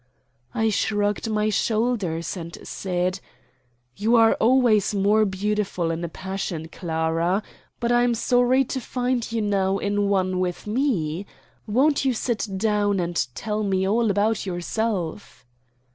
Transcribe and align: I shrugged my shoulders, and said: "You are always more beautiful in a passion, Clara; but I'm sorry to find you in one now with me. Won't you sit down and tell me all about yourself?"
I 0.55 0.69
shrugged 0.71 1.29
my 1.29 1.51
shoulders, 1.51 2.35
and 2.35 2.57
said: 2.67 3.19
"You 3.95 4.15
are 4.15 4.33
always 4.39 4.95
more 4.95 5.25
beautiful 5.25 5.91
in 5.91 6.03
a 6.03 6.09
passion, 6.09 6.69
Clara; 6.69 7.43
but 7.79 7.91
I'm 7.91 8.15
sorry 8.15 8.63
to 8.65 8.81
find 8.81 9.31
you 9.31 9.37
in 9.77 10.09
one 10.09 10.31
now 10.31 10.37
with 10.39 10.65
me. 10.65 11.27
Won't 11.67 12.03
you 12.03 12.15
sit 12.15 12.47
down 12.57 12.99
and 12.99 13.15
tell 13.35 13.61
me 13.61 13.87
all 13.87 14.09
about 14.09 14.43
yourself?" 14.43 15.45